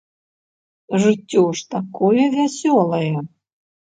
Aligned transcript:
Жыццё 1.01 1.43
ж 1.59 1.67
такое 1.75 2.23
вясёлае! 2.37 3.13